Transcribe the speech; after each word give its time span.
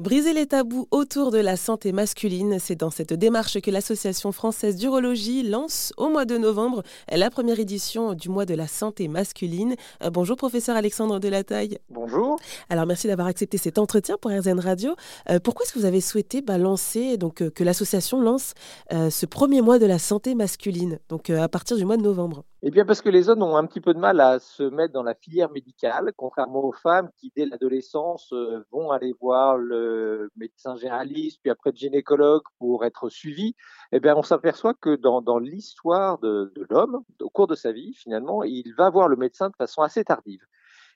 Briser 0.00 0.32
les 0.32 0.46
tabous 0.46 0.88
autour 0.92 1.30
de 1.30 1.36
la 1.36 1.58
santé 1.58 1.92
masculine, 1.92 2.56
c'est 2.58 2.74
dans 2.74 2.88
cette 2.88 3.12
démarche 3.12 3.60
que 3.60 3.70
l'Association 3.70 4.32
française 4.32 4.76
d'urologie 4.76 5.42
lance 5.42 5.92
au 5.98 6.08
mois 6.08 6.24
de 6.24 6.38
novembre 6.38 6.82
la 7.12 7.28
première 7.28 7.60
édition 7.60 8.14
du 8.14 8.30
mois 8.30 8.46
de 8.46 8.54
la 8.54 8.66
santé 8.66 9.08
masculine. 9.08 9.76
Euh, 10.02 10.08
bonjour 10.08 10.38
professeur 10.38 10.74
Alexandre 10.74 11.20
Delataille. 11.20 11.76
Bonjour. 11.90 12.40
Alors 12.70 12.86
merci 12.86 13.08
d'avoir 13.08 13.28
accepté 13.28 13.58
cet 13.58 13.76
entretien 13.76 14.16
pour 14.18 14.30
RZN 14.30 14.58
Radio. 14.58 14.96
Euh, 15.28 15.38
pourquoi 15.38 15.66
est-ce 15.66 15.74
que 15.74 15.78
vous 15.78 15.84
avez 15.84 16.00
souhaité 16.00 16.40
bah, 16.40 16.56
lancer, 16.56 17.18
donc 17.18 17.42
euh, 17.42 17.50
que 17.50 17.62
l'association 17.62 18.22
lance 18.22 18.54
ce 18.90 19.26
premier 19.26 19.60
mois 19.60 19.78
de 19.78 19.84
la 19.84 19.98
santé 19.98 20.34
masculine, 20.34 20.98
donc 21.10 21.28
à 21.28 21.48
partir 21.48 21.76
du 21.76 21.84
mois 21.84 21.98
de 21.98 22.02
novembre? 22.02 22.44
Eh 22.62 22.70
bien, 22.70 22.84
parce 22.84 23.00
que 23.00 23.08
les 23.08 23.30
hommes 23.30 23.42
ont 23.42 23.56
un 23.56 23.66
petit 23.66 23.80
peu 23.80 23.94
de 23.94 23.98
mal 23.98 24.20
à 24.20 24.38
se 24.38 24.62
mettre 24.62 24.92
dans 24.92 25.02
la 25.02 25.14
filière 25.14 25.50
médicale, 25.50 26.12
contrairement 26.14 26.62
aux 26.62 26.72
femmes 26.72 27.08
qui, 27.16 27.32
dès 27.34 27.46
l'adolescence, 27.46 28.34
vont 28.70 28.90
aller 28.90 29.14
voir 29.18 29.56
le 29.56 30.30
médecin 30.36 30.76
généraliste, 30.76 31.40
puis 31.42 31.50
après 31.50 31.70
le 31.70 31.76
gynécologue 31.76 32.42
pour 32.58 32.84
être 32.84 33.08
suivi. 33.08 33.54
Eh 33.92 34.00
bien, 34.00 34.14
on 34.14 34.22
s'aperçoit 34.22 34.74
que 34.74 34.96
dans, 34.96 35.38
l'histoire 35.38 36.18
de 36.18 36.52
l'homme, 36.68 37.02
au 37.20 37.30
cours 37.30 37.46
de 37.46 37.54
sa 37.54 37.72
vie, 37.72 37.94
finalement, 37.94 38.44
il 38.44 38.74
va 38.76 38.90
voir 38.90 39.08
le 39.08 39.16
médecin 39.16 39.48
de 39.48 39.56
façon 39.56 39.80
assez 39.80 40.04
tardive. 40.04 40.44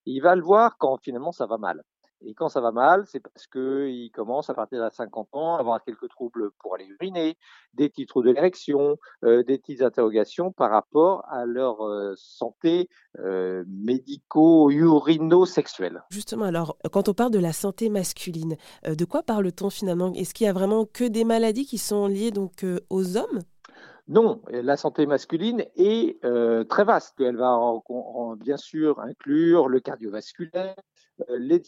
Il 0.05 0.21
va 0.21 0.37
le 0.37 0.43
voir 0.43 0.77
quand 0.77 0.99
finalement 1.03 1.33
ça 1.33 1.47
va 1.47 1.57
mal. 1.57 1.83
Et 2.27 2.35
quand 2.35 2.49
ça 2.49 2.61
va 2.61 2.73
mal, 2.73 3.05
c'est 3.07 3.21
parce 3.21 3.47
qu'il 3.47 4.11
commence 4.13 4.51
à 4.51 4.55
partir 4.55 4.83
de 4.83 4.91
50 4.91 5.29
ans 5.33 5.55
à 5.57 5.61
avoir 5.61 5.85
quelques 5.85 6.09
troubles 6.09 6.51
pour 6.59 6.75
aller 6.75 6.87
uriner, 6.87 7.37
des 7.75 7.91
titres 7.91 8.23
de 8.23 8.31
l'érection, 8.31 8.97
euh, 9.25 9.43
des 9.43 9.59
petites 9.59 9.83
interrogations 9.83 10.53
par 10.53 10.71
rapport 10.71 11.27
à 11.29 11.45
leur 11.45 11.87
euh, 11.87 12.15
santé 12.17 12.89
euh, 13.19 13.65
médico-urino-sexuelle. 13.69 16.03
Justement, 16.11 16.47
alors, 16.47 16.79
quand 16.93 17.09
on 17.09 17.15
parle 17.15 17.33
de 17.33 17.39
la 17.39 17.53
santé 17.53 17.91
masculine, 17.91 18.57
de 18.87 19.05
quoi 19.05 19.23
parle-t-on 19.23 19.71
finalement? 19.71 20.13
Est-ce 20.15 20.35
qu'il 20.35 20.47
y 20.47 20.51
a 20.51 20.53
vraiment 20.53 20.87
que 20.87 21.05
des 21.05 21.25
maladies 21.25 21.67
qui 21.67 21.79
sont 21.79 22.07
liées 22.07 22.31
donc 22.31 22.65
aux 22.91 23.17
hommes? 23.17 23.41
Non, 24.07 24.43
la 24.49 24.77
santé 24.77 25.07
masculine 25.07 25.65
est 25.77 26.21
très 26.69 26.85
vaste. 26.85 27.21
Elle 27.21 27.37
va 27.37 27.59
bien 28.37 28.57
sûr 28.57 29.01
inclure 29.01 29.69
le 29.69 29.81
cardiovasculaire, 29.81 30.75
euh, 31.31 31.39
les 31.39 31.63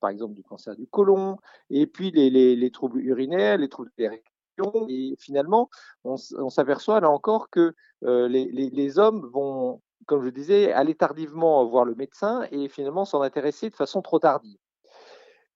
par 0.00 0.10
exemple, 0.10 0.34
du 0.34 0.42
cancer 0.42 0.76
du 0.76 0.86
côlon, 0.86 1.38
et 1.70 1.86
puis 1.86 2.10
les, 2.10 2.70
troubles 2.70 3.00
urinaires, 3.00 3.58
les 3.58 3.68
troubles 3.68 3.90
d'érection. 3.98 4.86
Et 4.88 5.16
finalement, 5.18 5.70
on, 6.04 6.16
s'aperçoit 6.16 7.00
là 7.00 7.10
encore 7.10 7.50
que 7.50 7.74
euh, 8.04 8.28
les, 8.28 8.98
hommes 8.98 9.28
vont, 9.32 9.80
comme 10.06 10.22
je 10.22 10.30
disais, 10.30 10.72
aller 10.72 10.94
tardivement 10.94 11.64
voir 11.66 11.84
le 11.84 11.94
médecin 11.94 12.46
et 12.50 12.68
finalement 12.68 13.04
s'en 13.04 13.22
intéresser 13.22 13.70
de 13.70 13.76
façon 13.76 14.02
trop 14.02 14.18
tardive. 14.18 14.58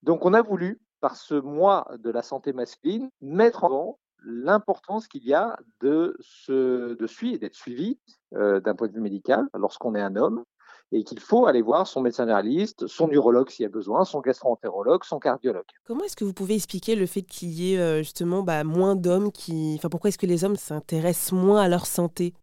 Donc, 0.03 0.25
on 0.25 0.35
a 0.35 0.43
voulu, 0.43 0.81
par 1.01 1.17
ce 1.17 1.35
mois 1.35 1.89
de 1.99 2.11
la 2.11 2.23
santé 2.23 2.53
masculine, 2.53 3.11
mettre 3.21 3.65
en 3.65 3.69
avant 3.69 3.99
l'importance 4.27 5.07
qu'il 5.07 5.25
y 5.25 5.33
a 5.33 5.57
de, 5.81 6.17
se, 6.21 6.95
de 6.95 7.07
suivre, 7.07 7.39
d'être 7.39 7.55
suivi 7.55 7.99
euh, 8.35 8.61
d'un 8.61 8.75
point 8.75 8.89
de 8.89 8.93
vue 8.93 9.01
médical 9.01 9.47
lorsqu'on 9.55 9.95
est 9.95 10.03
un 10.03 10.17
homme, 10.17 10.45
et 10.93 11.03
qu'il 11.05 11.21
faut 11.21 11.47
aller 11.47 11.63
voir 11.63 11.87
son 11.87 12.01
médecin 12.01 12.25
généraliste, 12.25 12.87
son 12.87 13.11
urologue 13.11 13.51
s'il 13.51 13.65
y 13.65 13.67
a 13.67 13.71
besoin, 13.71 14.05
son 14.05 14.21
gastro-entérologue, 14.21 15.05
son 15.05 15.19
cardiologue. 15.19 15.65
Comment 15.85 16.05
est-ce 16.05 16.17
que 16.17 16.25
vous 16.25 16.33
pouvez 16.33 16.55
expliquer 16.55 16.95
le 16.95 17.07
fait 17.07 17.23
qu'il 17.23 17.51
y 17.51 17.75
ait 17.75 17.79
euh, 17.79 17.99
justement 17.99 18.43
bah, 18.43 18.63
moins 18.65 18.95
d'hommes 18.95 19.33
qui... 19.33 19.75
Enfin, 19.79 19.89
pourquoi 19.89 20.09
est-ce 20.09 20.19
que 20.19 20.27
les 20.27 20.45
hommes 20.45 20.57
s'intéressent 20.57 21.33
moins 21.33 21.61
à 21.61 21.69
leur 21.69 21.87
santé? 21.87 22.35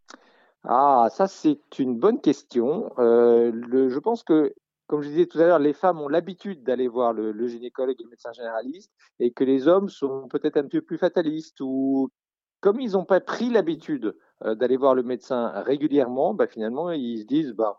Ah, 0.65 1.07
ça 1.11 1.27
c'est 1.27 1.59
une 1.77 1.99
bonne 1.99 2.21
question. 2.21 2.91
Euh, 2.97 3.51
le, 3.53 3.89
je 3.89 3.99
pense 3.99 4.23
que 4.23 4.53
comme 4.93 5.01
je 5.01 5.09
disais 5.09 5.25
tout 5.25 5.39
à 5.39 5.47
l'heure, 5.47 5.57
les 5.57 5.73
femmes 5.73 5.99
ont 6.01 6.07
l'habitude 6.07 6.61
d'aller 6.61 6.87
voir 6.87 7.13
le, 7.13 7.47
gynécologue 7.47 7.95
et 7.99 8.03
le 8.03 8.11
médecin 8.11 8.31
généraliste, 8.31 8.91
et 9.19 9.31
que 9.31 9.43
les 9.43 9.67
hommes 9.67 9.89
sont 9.89 10.27
peut-être 10.27 10.57
un 10.57 10.67
peu 10.67 10.81
plus 10.81 10.99
fatalistes, 10.99 11.61
ou 11.61 12.11
comme 12.59 12.79
ils 12.79 12.91
n'ont 12.91 13.03
pas 13.03 13.19
pris 13.19 13.49
l'habitude 13.49 14.15
euh, 14.45 14.53
d'aller 14.53 14.77
voir 14.77 14.93
le 14.93 15.01
médecin 15.01 15.49
régulièrement, 15.63 16.35
bah, 16.35 16.45
finalement, 16.45 16.91
ils 16.91 17.21
se 17.21 17.25
disent, 17.25 17.53
bah, 17.53 17.75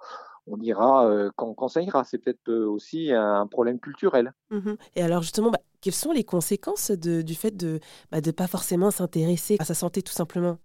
on 0.49 0.59
ira 0.61 1.09
quand, 1.37 1.55
quand, 1.55 1.69
ça 1.69 1.83
ira. 1.83 2.03
C'est 2.03 2.19
peut-être 2.19 2.53
aussi 2.53 3.13
un 3.13 3.47
problème 3.47 3.79
culturel. 3.79 4.33
Mmh 4.51 4.73
Et 4.97 5.03
alors 5.05 5.23
justement, 5.23 5.53
bah, 5.53 5.61
quelles 5.81 5.95
sont 5.95 6.11
les 6.11 6.25
conséquences 6.25 6.91
du 6.91 7.35
fait 7.37 7.57
de 7.57 7.79
ne 8.13 8.21
bah, 8.21 8.33
pas 8.37 8.49
forcément 8.49 8.91
s'intéresser 8.91 9.57
à 9.61 9.65
sa 9.65 9.75
santé 9.75 10.03
tout 10.03 10.13
simplement? 10.13 10.59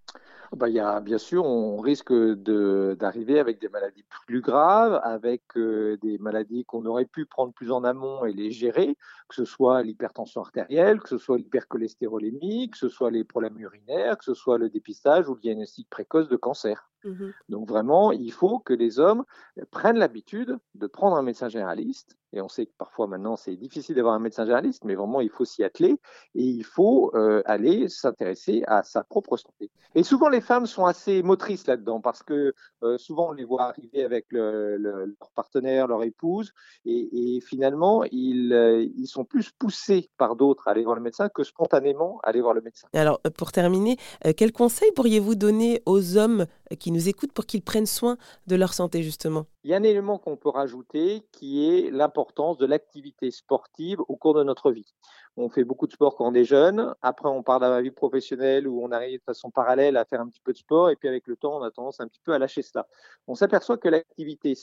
Bah, 0.56 0.68
y 0.68 0.80
a, 0.80 1.00
bien 1.00 1.18
sûr, 1.18 1.44
on 1.44 1.78
risque 1.80 2.12
d'arriver 2.12 3.38
avec 3.38 3.60
des 3.60 3.68
maladies 3.68 4.04
plus 4.26 4.40
graves, 4.40 5.00
avec 5.04 5.42
des 5.56 6.18
maladies 6.18 6.64
qu'on 6.64 6.84
aurait 6.86 7.06
pu 7.06 7.24
prendre 7.24 7.52
plus 7.52 7.70
en 7.70 7.84
amont 7.84 8.24
et 8.24 8.32
les 8.32 8.50
gérer, 8.50 8.96
que 9.28 9.34
ce 9.34 9.44
soit 9.44 9.82
l'hypertension 9.82 10.40
artérielle, 10.40 11.00
que 11.00 11.08
ce 11.08 11.18
soit 11.18 11.38
l'hypercholestérolémie, 11.38 12.70
que 12.70 12.78
ce 12.78 12.88
soit 12.88 13.10
les 13.10 13.24
problèmes 13.24 13.58
urinaires, 13.58 14.18
que 14.18 14.24
ce 14.24 14.34
soit 14.34 14.58
le 14.58 14.68
dépistage 14.68 15.28
ou 15.28 15.34
le 15.34 15.40
diagnostic 15.40 15.88
précoce 15.88 16.28
de 16.28 16.36
cancer. 16.36 16.89
Mmh 17.04 17.30
Donc 17.48 17.68
vraiment, 17.68 18.12
il 18.12 18.32
faut 18.32 18.58
que 18.58 18.74
les 18.74 18.98
hommes 18.98 19.24
prennent 19.70 19.98
l'habitude 19.98 20.58
de 20.74 20.86
prendre 20.86 21.16
un 21.16 21.22
médecin 21.22 21.48
généraliste. 21.48 22.16
Et 22.32 22.40
on 22.40 22.48
sait 22.48 22.66
que 22.66 22.72
parfois 22.78 23.06
maintenant 23.08 23.36
c'est 23.36 23.56
difficile 23.56 23.96
d'avoir 23.96 24.14
un 24.14 24.20
médecin 24.20 24.44
généraliste, 24.44 24.84
mais 24.84 24.94
vraiment 24.94 25.20
il 25.20 25.30
faut 25.30 25.44
s'y 25.44 25.64
atteler 25.64 25.96
et 26.34 26.44
il 26.44 26.64
faut 26.64 27.10
euh, 27.14 27.42
aller 27.44 27.88
s'intéresser 27.88 28.62
à 28.68 28.82
sa 28.84 29.02
propre 29.02 29.36
santé. 29.36 29.70
Et 29.96 30.04
souvent 30.04 30.28
les 30.28 30.40
femmes 30.40 30.66
sont 30.66 30.84
assez 30.84 31.22
motrices 31.22 31.66
là-dedans 31.66 32.00
parce 32.00 32.22
que 32.22 32.54
euh, 32.84 32.98
souvent 32.98 33.30
on 33.30 33.32
les 33.32 33.44
voit 33.44 33.64
arriver 33.64 34.04
avec 34.04 34.26
leur 34.30 35.30
partenaire, 35.34 35.88
leur 35.88 36.04
épouse, 36.04 36.52
et, 36.84 37.40
finalement 37.40 38.04
ils, 38.12 38.52
euh, 38.52 38.86
ils 38.96 39.08
sont 39.08 39.24
plus 39.24 39.50
poussés 39.50 40.08
par 40.16 40.36
d'autres 40.36 40.68
à 40.68 40.70
aller 40.70 40.84
voir 40.84 40.94
le 40.94 41.02
médecin 41.02 41.28
que 41.28 41.42
spontanément 41.42 42.20
à 42.22 42.28
aller 42.28 42.40
voir 42.40 42.54
le 42.54 42.60
médecin. 42.60 42.86
Alors 42.92 43.20
pour 43.36 43.50
terminer, 43.50 43.96
quels 44.36 44.52
conseils 44.52 44.92
pourriez-vous 44.92 45.34
donner 45.34 45.82
aux 45.84 46.16
hommes 46.16 46.46
qui 46.78 46.89
nous 46.90 47.08
écoutent 47.08 47.32
pour 47.32 47.46
qu'ils 47.46 47.62
prennent 47.62 47.86
soin 47.86 48.16
de 48.46 48.56
leur 48.56 48.74
santé, 48.74 49.02
justement 49.02 49.46
Il 49.64 49.70
y 49.70 49.74
a 49.74 49.76
un 49.76 49.82
élément 49.82 50.18
qu'on 50.18 50.36
peut 50.36 50.48
rajouter 50.48 51.26
qui 51.32 51.68
est 51.68 51.90
l'importance 51.90 52.58
de 52.58 52.66
l'activité 52.66 53.30
sportive 53.30 54.00
au 54.08 54.16
cours 54.16 54.34
de 54.34 54.42
notre 54.42 54.72
vie. 54.72 54.94
On 55.36 55.48
fait 55.48 55.64
beaucoup 55.64 55.86
de 55.86 55.92
sport 55.92 56.16
quand 56.16 56.26
on 56.26 56.34
est 56.34 56.44
jeune. 56.44 56.94
Après, 57.02 57.28
on 57.28 57.42
part 57.42 57.60
dans 57.60 57.70
la 57.70 57.80
vie 57.80 57.90
professionnelle 57.90 58.66
où 58.66 58.82
on 58.82 58.90
arrive 58.90 59.20
de 59.20 59.24
façon 59.24 59.50
parallèle 59.50 59.96
à 59.96 60.04
faire 60.04 60.20
un 60.20 60.28
petit 60.28 60.40
peu 60.40 60.52
de 60.52 60.58
sport. 60.58 60.90
Et 60.90 60.96
puis, 60.96 61.08
avec 61.08 61.26
le 61.26 61.36
temps, 61.36 61.58
on 61.58 61.62
a 61.62 61.70
tendance 61.70 62.00
un 62.00 62.08
petit 62.08 62.20
peu 62.22 62.32
à 62.32 62.38
lâcher 62.38 62.62
cela. 62.62 62.86
On 63.26 63.34
s'aperçoit 63.34 63.78
que 63.78 63.88
l'activité 63.88 64.54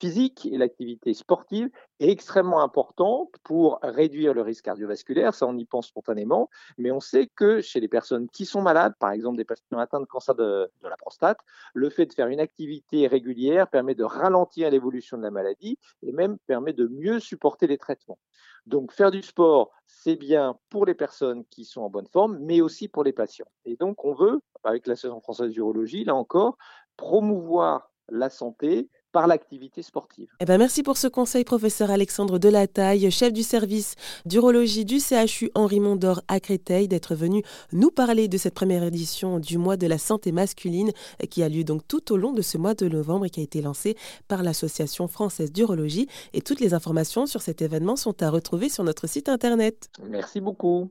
physique 0.00 0.46
et 0.46 0.58
l'activité 0.58 1.14
sportive 1.14 1.70
est 2.00 2.10
extrêmement 2.10 2.62
importante 2.62 3.30
pour 3.42 3.78
réduire 3.82 4.34
le 4.34 4.42
risque 4.42 4.64
cardiovasculaire, 4.64 5.34
ça 5.34 5.46
on 5.46 5.56
y 5.56 5.64
pense 5.64 5.88
spontanément, 5.88 6.50
mais 6.78 6.90
on 6.90 7.00
sait 7.00 7.28
que 7.34 7.60
chez 7.60 7.80
les 7.80 7.88
personnes 7.88 8.28
qui 8.28 8.44
sont 8.44 8.62
malades, 8.62 8.94
par 8.98 9.12
exemple 9.12 9.36
des 9.36 9.44
patients 9.44 9.78
atteints 9.78 10.00
de 10.00 10.06
cancer 10.06 10.34
de, 10.34 10.70
de 10.82 10.88
la 10.88 10.96
prostate, 10.96 11.38
le 11.74 11.90
fait 11.90 12.06
de 12.06 12.12
faire 12.12 12.28
une 12.28 12.40
activité 12.40 13.06
régulière 13.06 13.68
permet 13.68 13.94
de 13.94 14.04
ralentir 14.04 14.70
l'évolution 14.70 15.16
de 15.16 15.22
la 15.22 15.30
maladie 15.30 15.78
et 16.02 16.12
même 16.12 16.38
permet 16.46 16.72
de 16.72 16.86
mieux 16.86 17.20
supporter 17.20 17.66
les 17.66 17.78
traitements. 17.78 18.18
Donc 18.66 18.92
faire 18.92 19.10
du 19.10 19.22
sport, 19.22 19.70
c'est 19.86 20.16
bien 20.16 20.58
pour 20.70 20.86
les 20.86 20.94
personnes 20.94 21.44
qui 21.46 21.64
sont 21.64 21.82
en 21.82 21.90
bonne 21.90 22.06
forme, 22.06 22.38
mais 22.40 22.60
aussi 22.60 22.88
pour 22.88 23.04
les 23.04 23.12
patients. 23.12 23.48
Et 23.64 23.76
donc 23.76 24.04
on 24.04 24.14
veut, 24.14 24.40
avec 24.64 24.86
l'Association 24.86 25.20
française 25.20 25.50
d'urologie, 25.50 26.04
là 26.04 26.14
encore, 26.14 26.56
promouvoir 26.96 27.90
la 28.08 28.30
santé 28.30 28.88
par 29.14 29.28
l'activité 29.28 29.80
sportive. 29.82 30.28
Eh 30.40 30.44
ben 30.44 30.58
merci 30.58 30.82
pour 30.82 30.96
ce 30.96 31.06
conseil, 31.06 31.44
professeur 31.44 31.88
Alexandre 31.92 32.40
Delataille, 32.40 33.08
chef 33.12 33.32
du 33.32 33.44
service 33.44 33.94
d'urologie 34.26 34.84
du 34.84 34.98
CHU 34.98 35.52
Henri 35.54 35.78
Mondor 35.78 36.20
à 36.26 36.40
Créteil, 36.40 36.88
d'être 36.88 37.14
venu 37.14 37.44
nous 37.72 37.92
parler 37.92 38.26
de 38.26 38.36
cette 38.36 38.54
première 38.54 38.82
édition 38.82 39.38
du 39.38 39.56
mois 39.56 39.76
de 39.76 39.86
la 39.86 39.98
santé 39.98 40.32
masculine 40.32 40.90
qui 41.30 41.44
a 41.44 41.48
lieu 41.48 41.62
donc 41.62 41.86
tout 41.86 42.12
au 42.12 42.16
long 42.16 42.32
de 42.32 42.42
ce 42.42 42.58
mois 42.58 42.74
de 42.74 42.88
novembre 42.88 43.26
et 43.26 43.30
qui 43.30 43.38
a 43.38 43.44
été 43.44 43.62
lancé 43.62 43.96
par 44.26 44.42
l'Association 44.42 45.06
française 45.06 45.52
d'urologie. 45.52 46.08
Et 46.32 46.40
toutes 46.40 46.58
les 46.58 46.74
informations 46.74 47.26
sur 47.26 47.40
cet 47.40 47.62
événement 47.62 47.94
sont 47.94 48.20
à 48.20 48.30
retrouver 48.30 48.68
sur 48.68 48.82
notre 48.82 49.06
site 49.06 49.28
internet. 49.28 49.90
Merci 50.02 50.40
beaucoup. 50.40 50.90